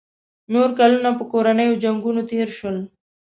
[0.53, 2.77] نور کلونه په کورنیو جنګونو تېر شول.